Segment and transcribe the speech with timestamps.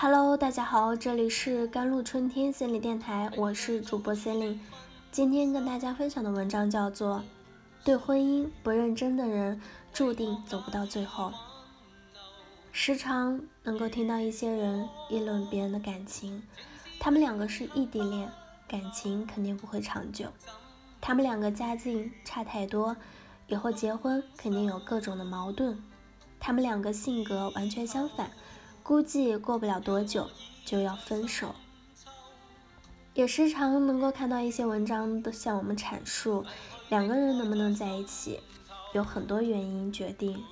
[0.00, 4.60] Hello，大家好，这里是甘露春天心理电台，我是主播 c e l i n e
[5.10, 7.16] 今天跟大家分享的文章叫做
[7.84, 9.60] 《对婚姻不认真的人
[9.92, 11.30] 注定走不到最后》。
[12.70, 16.44] 时常能够听到一些人议论别人的感情，
[17.00, 18.30] 他们两个是异地恋，
[18.68, 20.28] 感情肯定不会长久；
[21.00, 22.96] 他们两个家境差太多，
[23.48, 25.74] 以后结婚肯定有各种的矛盾；
[26.38, 28.30] 他们两个性格完全相反。
[28.88, 30.30] 估计过不了多久
[30.64, 31.54] 就要分手。
[33.12, 36.42] 也时常能够看到一些文章都向我们阐述，
[36.88, 38.40] 两个人能不能在一起，
[38.94, 40.42] 有很多原因决定。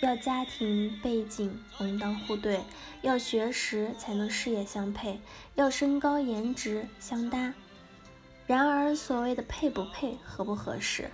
[0.00, 2.60] 要家庭背景门当户对，
[3.02, 5.20] 要学识才能事业相配，
[5.54, 7.54] 要身高颜值相搭。
[8.48, 11.08] 然而所谓的配不配、合不合适，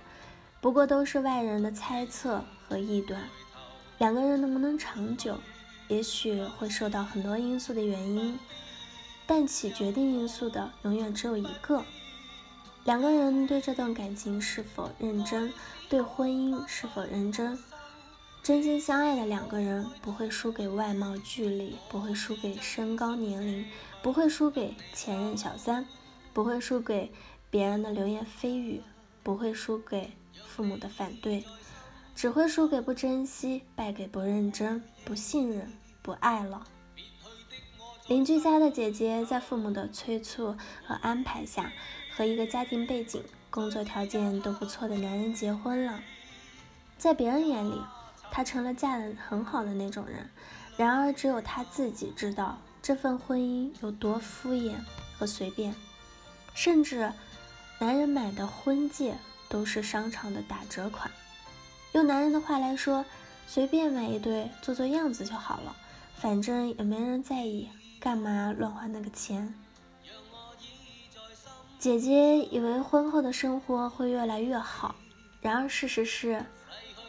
[0.59, 3.21] 不过都是外人的猜测和臆断。
[3.99, 5.37] 两个人能不能长久？
[5.91, 8.39] 也许会受到很多因素的原因，
[9.25, 11.83] 但起决定因素的永远只有一个：
[12.85, 15.51] 两个人对这段感情是否认真，
[15.89, 17.59] 对婚姻是否认真。
[18.41, 23.65] 真心相爱的两个人不会输给外貌距离，不会输给身高年龄，
[24.01, 25.85] 不会输给前任小三，
[26.31, 27.11] 不会输给
[27.49, 28.81] 别人的流言蜚语，
[29.23, 30.13] 不会输给
[30.47, 31.43] 父母的反对，
[32.21, 35.67] 只会输给不珍惜，败给不认真、不信任。
[36.03, 36.63] 不爱了。
[38.05, 40.55] 邻居家的姐姐在父母的催促
[40.85, 41.73] 和安排下，
[42.15, 45.99] 和一个家庭背景、工作条件都不错的男人结婚了。
[46.95, 47.81] 在别人眼里，
[48.29, 50.29] 她成了嫁得很好的那种人。
[50.77, 54.75] 然而，只有她自己知道这份婚姻有多敷衍
[55.17, 55.73] 和随便。
[56.53, 57.11] 甚至，
[57.79, 59.15] 男人买的婚戒
[59.49, 61.09] 都是商场的打折款。
[61.93, 63.03] 用男人的话来说，
[63.47, 65.75] 随便买一对做做样子就好了。
[66.15, 67.67] 反正也没人在意，
[67.99, 69.53] 干嘛乱花那个钱？
[71.79, 74.93] 姐姐以为婚后的生活会越来越好，
[75.41, 76.45] 然而事实是，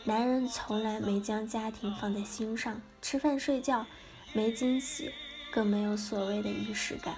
[0.05, 3.85] 男人从来没将家庭放在心上，吃饭睡觉
[4.33, 5.13] 没惊喜，
[5.53, 7.17] 更没有所谓的仪式感。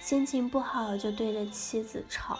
[0.00, 2.38] 心情不好就对着妻子吵。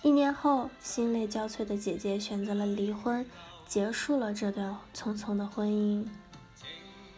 [0.00, 3.26] 一年后，心力交瘁的姐姐选择了离婚，
[3.66, 6.06] 结束了这段匆匆的婚姻。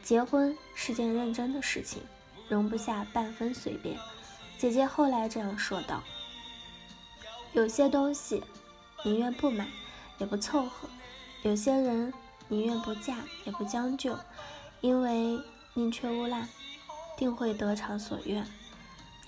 [0.03, 2.03] 结婚是件认真的事情，
[2.49, 3.99] 容不下半分随便。
[4.57, 6.03] 姐姐后来这样说道
[7.53, 8.43] ：“有些东西
[9.05, 9.67] 宁愿不买，
[10.19, 10.89] 也不凑合；
[11.43, 12.13] 有些人
[12.49, 14.17] 宁愿不嫁，也不将就。
[14.81, 15.39] 因为
[15.75, 16.49] 宁缺毋滥，
[17.17, 18.45] 定会得偿所愿；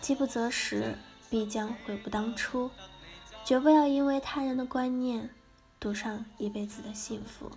[0.00, 0.96] 饥不择食，
[1.28, 2.70] 必将悔不当初。
[3.44, 5.30] 绝不要因为他人的观念，
[5.80, 7.50] 赌上一辈子的幸福。”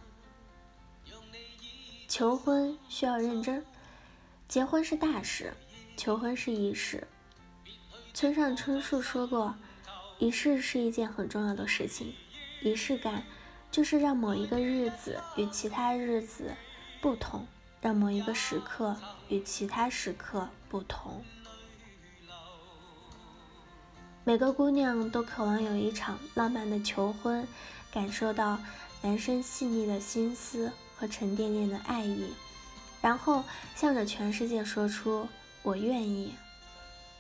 [2.08, 3.66] 求婚需要认真，
[4.48, 5.54] 结婚是大事，
[5.96, 7.08] 求婚是仪式。
[8.14, 9.56] 村上春树说过，
[10.20, 12.14] 仪式是一件很重要的事情。
[12.62, 13.24] 仪式感
[13.72, 16.54] 就是让某一个日子与其他日子
[17.00, 17.48] 不同，
[17.80, 18.98] 让某一个时刻
[19.30, 21.24] 与其他时刻不同。
[24.26, 27.48] 每个姑娘都渴望有一场浪漫的求婚，
[27.92, 28.58] 感受到
[29.02, 30.72] 男生细腻的心思。
[31.02, 32.32] 和沉甸甸的爱意，
[33.02, 33.44] 然后
[33.76, 35.28] 向着全世界说出
[35.64, 36.36] “我愿意”。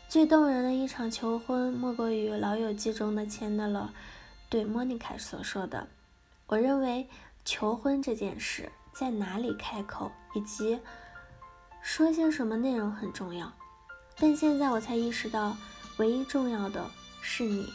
[0.07, 3.89] 最动人的一场求婚，莫过于《老友记》中的钱德勒
[4.51, 5.87] 对莫妮卡所说的
[6.45, 7.07] ：“我认为
[7.43, 10.79] 求婚这件事，在哪里开口以及
[11.81, 13.51] 说些什么内容很重要，
[14.19, 15.57] 但现在我才意识到，
[15.97, 16.85] 唯一重要的
[17.23, 17.65] 是你。”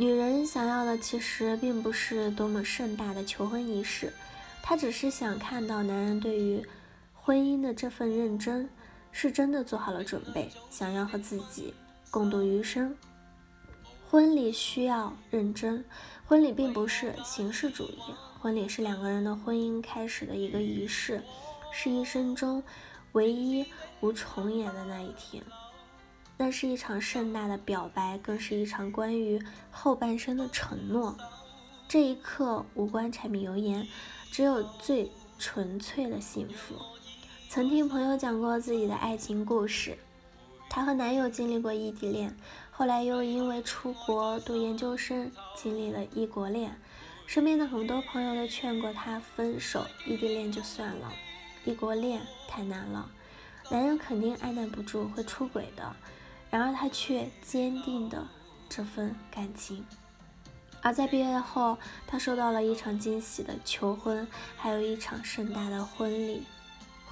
[0.00, 4.10] 女人想要的其实并不是多么盛大的求婚仪式，
[4.62, 6.64] 她只是想看到男人对于
[7.12, 8.66] 婚姻的这份认真，
[9.12, 11.74] 是真的做好了准备，想要和自己
[12.10, 12.96] 共度余生。
[14.08, 15.84] 婚礼需要认真，
[16.26, 18.00] 婚礼并不是形式主义，
[18.40, 21.22] 婚礼是两个人的婚姻开始的一个仪式，
[21.70, 22.62] 是一生中
[23.12, 23.66] 唯一
[24.00, 25.44] 无重演的那一天。
[26.42, 29.38] 那是一场盛大的表白，更是一场关于
[29.70, 31.14] 后半生的承诺。
[31.86, 33.86] 这一刻无关柴米油盐，
[34.30, 36.76] 只有最纯粹的幸福。
[37.50, 39.98] 曾听朋友讲过自己的爱情故事，
[40.70, 42.34] 她和男友经历过异地恋，
[42.70, 46.74] 后来又因为出国读研究生，经历了异国恋。
[47.26, 51.12] 身边的很多朋友都劝过她分手，异地恋就算了，
[51.66, 53.10] 异国恋太难了，
[53.70, 55.94] 男人肯定按耐不住会出轨的。
[56.50, 58.26] 然而，他却坚定的
[58.68, 59.86] 这份感情。
[60.82, 64.26] 而在毕业后，他收到了一场惊喜的求婚，
[64.56, 66.44] 还有一场盛大的婚礼。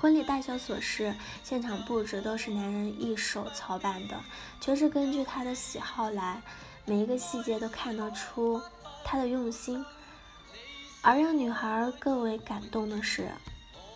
[0.01, 4.19] 婚礼大小琐事，现场布置都是男人一手操办的，
[4.61, 6.41] 全是根据他的喜好来，
[6.85, 8.61] 每一个细节都看得出
[9.05, 9.85] 他的用心。
[11.03, 13.29] 而让女孩更为感动的是，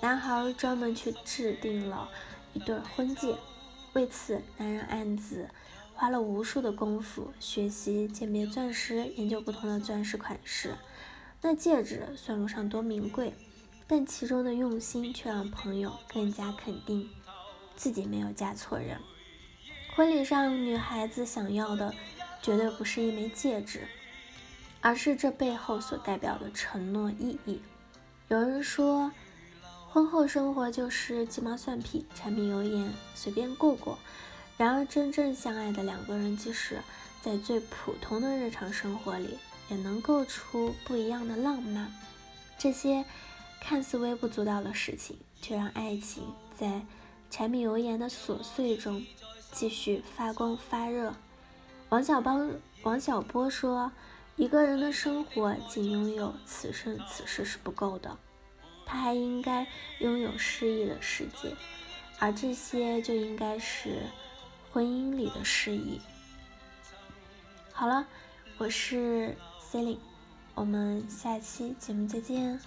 [0.01, 2.09] 男孩专门去制定了
[2.53, 3.37] 一对婚戒，
[3.93, 5.49] 为此，男人暗自
[5.95, 10.75] 花了无数的功夫学习鉴别钻石，研究不同的钻石款式。
[11.41, 13.35] 那戒指算不上多名贵。
[13.89, 17.11] 但其中的用心却让朋友更加肯定
[17.77, 18.99] 自己没有嫁错人。
[19.95, 21.95] 婚礼上，女孩子想要的
[22.41, 23.87] 绝对不是一枚戒指，
[24.81, 27.61] 而是这背后所代表的承诺意义。
[28.29, 29.13] 有人说，
[29.93, 33.99] 婚后生活就是鸡毛蒜皮、柴米油盐随便过过。
[34.57, 36.79] 然而，真正相爱的两个人，即使
[37.21, 41.93] 在最普通的日常生活里，也能够出不一样的浪漫。
[42.59, 43.05] 这些。
[43.65, 46.25] 看似微不足道的事情，却让爱情
[46.59, 46.85] 在
[47.31, 49.07] 柴米油盐的琐碎中
[49.53, 51.15] 继续发光发热。
[51.89, 52.51] 王小邦
[52.83, 53.93] 王小波说
[54.35, 58.19] ：“一个人的生活仅拥有此生此世是不够的，
[58.93, 59.67] 他还应该
[60.01, 61.57] 拥有诗意的世界，
[62.19, 64.03] 而这些就应该是
[64.71, 65.99] 婚姻里的诗意。”
[67.73, 68.07] 好了，
[68.59, 70.01] 我是 c e l i n e
[70.55, 72.61] 我们下期节目再见。